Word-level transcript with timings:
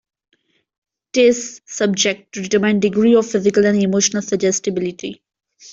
Tests 1.13 1.61
subject 1.71 2.33
to 2.33 2.41
determine 2.41 2.79
degree 2.79 3.13
of 3.15 3.29
physical 3.29 3.67
and 3.67 3.79
emotional 3.79 4.23
suggestibility. 4.23 5.21